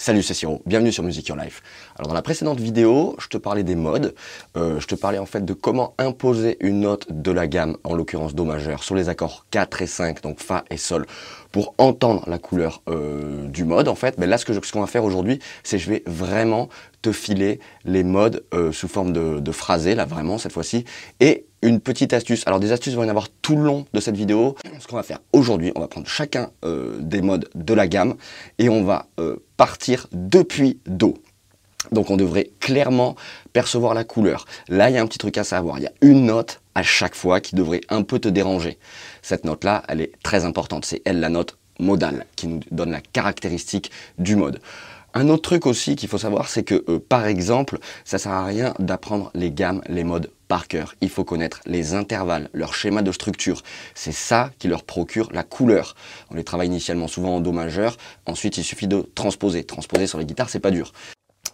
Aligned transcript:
Salut, 0.00 0.22
c'est 0.22 0.32
Siro, 0.32 0.62
bienvenue 0.64 0.92
sur 0.92 1.02
Music 1.02 1.26
Your 1.26 1.36
Life. 1.36 1.60
Alors 1.96 2.06
dans 2.06 2.14
la 2.14 2.22
précédente 2.22 2.60
vidéo, 2.60 3.16
je 3.18 3.26
te 3.26 3.36
parlais 3.36 3.64
des 3.64 3.74
modes, 3.74 4.14
euh, 4.56 4.78
je 4.78 4.86
te 4.86 4.94
parlais 4.94 5.18
en 5.18 5.26
fait 5.26 5.44
de 5.44 5.52
comment 5.54 5.96
imposer 5.98 6.56
une 6.60 6.82
note 6.82 7.08
de 7.10 7.32
la 7.32 7.48
gamme, 7.48 7.76
en 7.82 7.96
l'occurrence 7.96 8.32
Do 8.32 8.44
majeur, 8.44 8.84
sur 8.84 8.94
les 8.94 9.08
accords 9.08 9.44
4 9.50 9.82
et 9.82 9.88
5, 9.88 10.22
donc 10.22 10.38
Fa 10.38 10.62
et 10.70 10.76
Sol, 10.76 11.04
pour 11.50 11.74
entendre 11.78 12.22
la 12.28 12.38
couleur 12.38 12.80
euh, 12.88 13.48
du 13.48 13.64
mode 13.64 13.88
en 13.88 13.96
fait. 13.96 14.16
Là, 14.20 14.38
ce 14.38 14.46
qu'on 14.46 14.62
ce 14.62 14.70
qu'on 14.70 14.82
va 14.82 14.86
faire 14.86 15.02
aujourd'hui, 15.02 15.40
c'est 15.64 15.78
je 15.78 15.90
vais 15.90 16.04
vraiment 16.06 16.68
te 17.02 17.12
filer 17.12 17.60
les 17.84 18.04
modes 18.04 18.44
euh, 18.54 18.72
sous 18.72 18.88
forme 18.88 19.12
de, 19.12 19.40
de 19.40 19.52
phrasé, 19.52 19.94
là 19.94 20.04
vraiment 20.04 20.38
cette 20.38 20.52
fois-ci, 20.52 20.84
et 21.20 21.46
une 21.62 21.80
petite 21.80 22.12
astuce. 22.12 22.46
Alors 22.46 22.60
des 22.60 22.72
astuces 22.72 22.94
vont 22.94 23.02
y 23.02 23.06
en 23.06 23.10
avoir 23.10 23.28
tout 23.42 23.56
le 23.56 23.64
long 23.64 23.84
de 23.92 24.00
cette 24.00 24.16
vidéo. 24.16 24.56
Ce 24.78 24.86
qu'on 24.86 24.96
va 24.96 25.02
faire 25.02 25.18
aujourd'hui, 25.32 25.72
on 25.74 25.80
va 25.80 25.88
prendre 25.88 26.06
chacun 26.06 26.50
des 27.00 27.20
modes 27.20 27.48
de 27.56 27.74
la 27.74 27.88
gamme 27.88 28.14
et 28.58 28.68
on 28.68 28.84
va 28.84 29.08
partir 29.56 30.06
depuis 30.12 30.78
Do. 30.86 31.14
Donc 31.92 32.10
on 32.10 32.16
devrait 32.16 32.50
clairement 32.60 33.16
percevoir 33.52 33.94
la 33.94 34.04
couleur. 34.04 34.44
Là, 34.68 34.90
il 34.90 34.94
y 34.94 34.98
a 34.98 35.02
un 35.02 35.06
petit 35.06 35.18
truc 35.18 35.38
à 35.38 35.44
savoir. 35.44 35.78
Il 35.78 35.84
y 35.84 35.86
a 35.86 35.92
une 36.00 36.26
note 36.26 36.60
à 36.74 36.82
chaque 36.82 37.14
fois 37.14 37.40
qui 37.40 37.54
devrait 37.54 37.80
un 37.88 38.02
peu 38.02 38.18
te 38.18 38.28
déranger. 38.28 38.78
Cette 39.22 39.44
note-là, 39.44 39.82
elle 39.88 40.00
est 40.00 40.12
très 40.22 40.44
importante. 40.44 40.84
C'est 40.84 41.02
elle 41.04 41.20
la 41.20 41.28
note 41.28 41.56
modale 41.78 42.26
qui 42.36 42.48
nous 42.48 42.60
donne 42.70 42.90
la 42.90 43.00
caractéristique 43.00 43.90
du 44.18 44.36
mode. 44.36 44.60
Un 45.18 45.30
autre 45.30 45.42
truc 45.42 45.66
aussi 45.66 45.96
qu'il 45.96 46.08
faut 46.08 46.16
savoir, 46.16 46.48
c'est 46.48 46.62
que 46.62 46.84
euh, 46.88 47.00
par 47.00 47.26
exemple, 47.26 47.80
ça 48.04 48.18
sert 48.18 48.30
à 48.30 48.44
rien 48.44 48.72
d'apprendre 48.78 49.32
les 49.34 49.50
gammes, 49.50 49.82
les 49.88 50.04
modes 50.04 50.30
par 50.46 50.68
cœur. 50.68 50.94
Il 51.00 51.08
faut 51.08 51.24
connaître 51.24 51.60
les 51.66 51.94
intervalles, 51.94 52.48
leur 52.52 52.72
schéma 52.72 53.02
de 53.02 53.10
structure. 53.10 53.64
C'est 53.96 54.12
ça 54.12 54.52
qui 54.60 54.68
leur 54.68 54.84
procure 54.84 55.28
la 55.32 55.42
couleur. 55.42 55.96
On 56.30 56.36
les 56.36 56.44
travaille 56.44 56.68
initialement 56.68 57.08
souvent 57.08 57.34
en 57.34 57.40
do 57.40 57.50
majeur, 57.50 57.96
ensuite 58.26 58.58
il 58.58 58.62
suffit 58.62 58.86
de 58.86 59.10
transposer. 59.16 59.64
Transposer 59.64 60.06
sur 60.06 60.20
les 60.20 60.24
guitares, 60.24 60.50
c'est 60.50 60.60
pas 60.60 60.70
dur. 60.70 60.92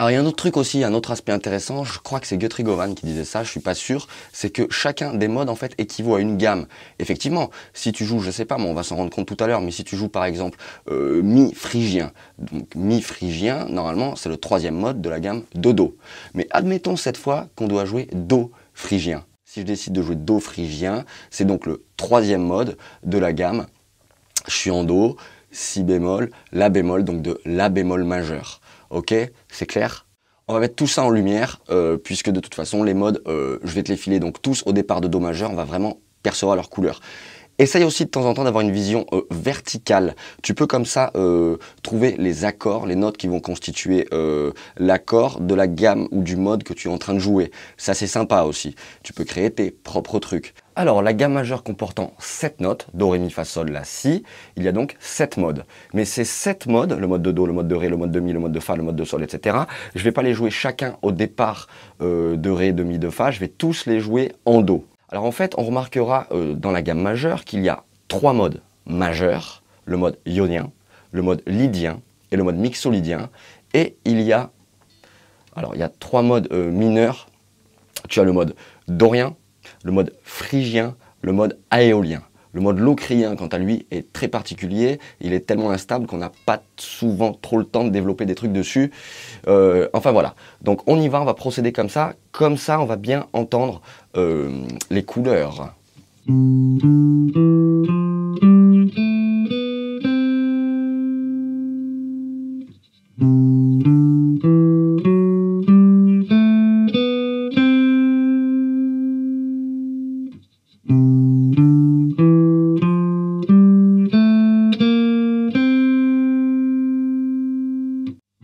Alors 0.00 0.10
il 0.10 0.14
y 0.14 0.16
a 0.16 0.20
un 0.20 0.26
autre 0.26 0.36
truc 0.36 0.56
aussi, 0.56 0.82
un 0.82 0.92
autre 0.92 1.12
aspect 1.12 1.30
intéressant, 1.30 1.84
je 1.84 2.00
crois 2.00 2.18
que 2.18 2.26
c'est 2.26 2.36
Guthrie 2.36 2.64
Govan 2.64 2.94
qui 2.94 3.06
disait 3.06 3.24
ça, 3.24 3.44
je 3.44 3.50
suis 3.50 3.60
pas 3.60 3.74
sûr, 3.74 4.08
c'est 4.32 4.50
que 4.50 4.66
chacun 4.68 5.14
des 5.14 5.28
modes 5.28 5.48
en 5.48 5.54
fait 5.54 5.72
équivaut 5.78 6.16
à 6.16 6.20
une 6.20 6.36
gamme. 6.36 6.66
Effectivement, 6.98 7.50
si 7.74 7.92
tu 7.92 8.04
joues, 8.04 8.18
je 8.18 8.32
sais 8.32 8.44
pas, 8.44 8.58
mais 8.58 8.64
on 8.64 8.74
va 8.74 8.82
s'en 8.82 8.96
rendre 8.96 9.10
compte 9.10 9.28
tout 9.28 9.36
à 9.38 9.46
l'heure, 9.46 9.60
mais 9.60 9.70
si 9.70 9.84
tu 9.84 9.96
joues 9.96 10.08
par 10.08 10.24
exemple 10.24 10.58
euh, 10.90 11.22
mi 11.22 11.54
phrygien, 11.54 12.10
donc 12.38 12.74
mi 12.74 13.00
phrygien, 13.00 13.66
normalement 13.66 14.16
c'est 14.16 14.28
le 14.28 14.36
troisième 14.36 14.74
mode 14.74 15.00
de 15.00 15.08
la 15.08 15.20
gamme 15.20 15.44
do-do. 15.54 15.96
Mais 16.34 16.48
admettons 16.50 16.96
cette 16.96 17.16
fois 17.16 17.46
qu'on 17.54 17.68
doit 17.68 17.84
jouer 17.84 18.08
do 18.12 18.50
phrygien. 18.72 19.24
Si 19.44 19.60
je 19.60 19.66
décide 19.66 19.92
de 19.92 20.02
jouer 20.02 20.16
do 20.16 20.40
phrygien, 20.40 21.04
c'est 21.30 21.44
donc 21.44 21.66
le 21.66 21.84
troisième 21.96 22.42
mode 22.42 22.76
de 23.04 23.18
la 23.18 23.32
gamme. 23.32 23.66
Je 24.48 24.54
suis 24.54 24.72
en 24.72 24.82
do, 24.82 25.16
si 25.54 25.84
bémol, 25.84 26.30
la 26.52 26.68
bémol, 26.68 27.04
donc 27.04 27.22
de 27.22 27.40
la 27.46 27.68
bémol 27.68 28.04
majeur. 28.04 28.60
Ok, 28.90 29.14
c'est 29.48 29.66
clair? 29.66 30.06
On 30.46 30.52
va 30.52 30.60
mettre 30.60 30.74
tout 30.74 30.86
ça 30.86 31.02
en 31.02 31.10
lumière, 31.10 31.60
euh, 31.70 31.96
puisque 31.96 32.30
de 32.30 32.40
toute 32.40 32.54
façon, 32.54 32.82
les 32.82 32.92
modes, 32.92 33.22
euh, 33.26 33.58
je 33.62 33.72
vais 33.72 33.82
te 33.82 33.90
les 33.90 33.96
filer 33.96 34.20
donc 34.20 34.42
tous 34.42 34.62
au 34.66 34.72
départ 34.72 35.00
de 35.00 35.08
Do 35.08 35.20
majeur, 35.20 35.50
on 35.50 35.54
va 35.54 35.64
vraiment 35.64 36.00
percevoir 36.22 36.56
leur 36.56 36.68
couleur. 36.68 37.00
Essaye 37.58 37.84
aussi 37.84 38.04
de 38.04 38.10
temps 38.10 38.24
en 38.24 38.34
temps 38.34 38.44
d'avoir 38.44 38.62
une 38.62 38.72
vision 38.72 39.06
euh, 39.12 39.22
verticale. 39.30 40.14
Tu 40.42 40.54
peux 40.54 40.66
comme 40.66 40.84
ça 40.86 41.12
trouver 41.82 42.16
les 42.18 42.44
accords, 42.44 42.86
les 42.86 42.96
notes 42.96 43.16
qui 43.16 43.26
vont 43.26 43.40
constituer 43.40 44.08
l'accord 44.76 45.40
de 45.40 45.54
la 45.54 45.66
gamme 45.66 46.08
ou 46.10 46.22
du 46.22 46.36
mode 46.36 46.62
que 46.62 46.72
tu 46.72 46.88
es 46.88 46.90
en 46.90 46.98
train 46.98 47.14
de 47.14 47.18
jouer. 47.18 47.50
Ça 47.76 47.94
c'est 47.94 48.06
sympa 48.06 48.42
aussi. 48.42 48.74
Tu 49.02 49.12
peux 49.12 49.24
créer 49.24 49.50
tes 49.50 49.70
propres 49.70 50.18
trucs. 50.18 50.54
Alors, 50.76 51.02
la 51.02 51.12
gamme 51.12 51.34
majeure 51.34 51.62
comportant 51.62 52.14
7 52.18 52.60
notes, 52.60 52.88
Do, 52.94 53.10
Ré, 53.10 53.20
Mi, 53.20 53.30
Fa, 53.30 53.44
Sol, 53.44 53.70
La, 53.70 53.84
Si, 53.84 54.24
il 54.56 54.64
y 54.64 54.68
a 54.68 54.72
donc 54.72 54.96
7 54.98 55.36
modes. 55.36 55.64
Mais 55.92 56.04
ces 56.04 56.24
7 56.24 56.66
modes, 56.66 56.98
le 56.98 57.06
mode 57.06 57.22
de 57.22 57.30
Do, 57.30 57.46
le 57.46 57.52
mode 57.52 57.68
de 57.68 57.76
Ré, 57.76 57.88
le 57.88 57.96
mode 57.96 58.10
de 58.10 58.18
Mi, 58.18 58.32
le 58.32 58.40
mode 58.40 58.50
de 58.50 58.58
Fa, 58.58 58.74
le 58.74 58.82
mode 58.82 58.96
de 58.96 59.04
Sol, 59.04 59.22
etc., 59.22 59.56
je 59.94 60.00
ne 60.00 60.04
vais 60.04 60.12
pas 60.12 60.22
les 60.22 60.34
jouer 60.34 60.50
chacun 60.50 60.96
au 61.02 61.12
départ 61.12 61.68
euh, 62.00 62.36
de 62.36 62.50
Ré, 62.50 62.72
de 62.72 62.82
Mi, 62.82 62.98
de 62.98 63.08
Fa, 63.08 63.30
je 63.30 63.38
vais 63.38 63.48
tous 63.48 63.86
les 63.86 64.00
jouer 64.00 64.32
en 64.46 64.62
Do. 64.62 64.84
Alors 65.14 65.26
en 65.26 65.30
fait, 65.30 65.54
on 65.56 65.62
remarquera 65.62 66.26
euh, 66.32 66.54
dans 66.54 66.72
la 66.72 66.82
gamme 66.82 67.00
majeure 67.00 67.44
qu'il 67.44 67.62
y 67.62 67.68
a 67.68 67.84
3 68.08 68.32
modes 68.32 68.60
majeurs, 68.84 69.62
le 69.84 69.96
mode 69.96 70.18
ionien, 70.26 70.72
le 71.12 71.22
mode 71.22 71.40
lydien 71.46 72.00
et 72.32 72.36
le 72.36 72.42
mode 72.42 72.56
mixolydien. 72.56 73.30
Et 73.74 73.96
il 74.04 74.20
y 74.22 74.32
a, 74.32 74.50
alors 75.54 75.76
il 75.76 75.78
y 75.78 75.84
a 75.84 75.88
3 75.88 76.22
modes 76.22 76.48
euh, 76.50 76.68
mineurs. 76.68 77.28
Tu 78.08 78.18
as 78.18 78.24
le 78.24 78.32
mode 78.32 78.56
dorien, 78.88 79.36
le 79.84 79.92
mode 79.92 80.16
phrygien, 80.24 80.96
le 81.22 81.30
mode 81.30 81.60
aéolien. 81.70 82.24
Le 82.54 82.60
mode 82.60 82.78
locrien, 82.78 83.34
quant 83.34 83.48
à 83.48 83.58
lui, 83.58 83.84
est 83.90 84.12
très 84.12 84.28
particulier. 84.28 85.00
Il 85.20 85.32
est 85.32 85.40
tellement 85.40 85.72
instable 85.72 86.06
qu'on 86.06 86.18
n'a 86.18 86.30
pas 86.46 86.62
souvent 86.76 87.32
trop 87.32 87.58
le 87.58 87.64
temps 87.64 87.82
de 87.82 87.90
développer 87.90 88.26
des 88.26 88.36
trucs 88.36 88.52
dessus. 88.52 88.92
Euh, 89.48 89.88
enfin 89.92 90.12
voilà. 90.12 90.36
Donc 90.62 90.80
on 90.86 91.00
y 91.00 91.08
va, 91.08 91.20
on 91.20 91.24
va 91.24 91.34
procéder 91.34 91.72
comme 91.72 91.88
ça. 91.88 92.14
Comme 92.30 92.56
ça, 92.56 92.80
on 92.80 92.86
va 92.86 92.96
bien 92.96 93.26
entendre 93.32 93.82
euh, 94.16 94.64
les 94.88 95.02
couleurs. 95.02 95.74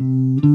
Mm-hmm. 0.00 0.50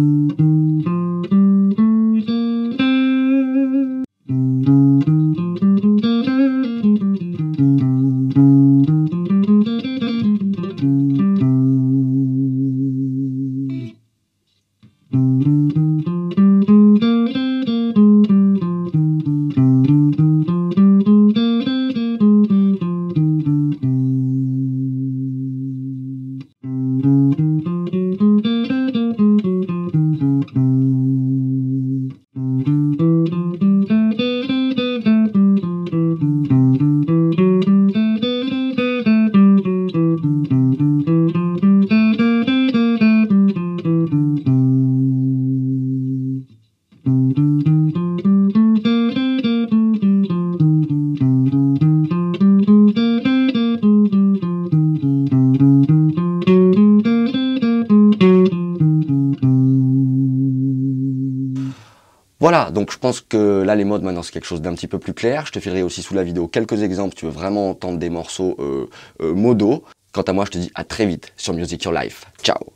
Voilà, 62.45 62.69
donc 62.69 62.91
je 62.91 62.99
pense 62.99 63.21
que 63.21 63.63
là 63.63 63.73
les 63.73 63.85
modes 63.85 64.03
maintenant 64.03 64.21
c'est 64.21 64.31
quelque 64.31 64.45
chose 64.45 64.61
d'un 64.61 64.75
petit 64.75 64.85
peu 64.85 64.99
plus 64.99 65.15
clair. 65.15 65.47
Je 65.47 65.51
te 65.51 65.59
filerai 65.59 65.81
aussi 65.81 66.03
sous 66.03 66.13
la 66.13 66.21
vidéo 66.21 66.47
quelques 66.47 66.83
exemples, 66.83 67.15
tu 67.15 67.25
veux 67.25 67.31
vraiment 67.31 67.71
entendre 67.71 67.97
des 67.97 68.11
morceaux 68.11 68.55
euh, 68.59 68.87
euh, 69.23 69.33
modaux. 69.33 69.83
Quant 70.11 70.21
à 70.21 70.31
moi, 70.31 70.45
je 70.45 70.51
te 70.51 70.57
dis 70.59 70.71
à 70.75 70.83
très 70.83 71.07
vite 71.07 71.33
sur 71.37 71.55
Music 71.55 71.83
Your 71.83 71.93
Life. 71.95 72.25
Ciao 72.43 72.74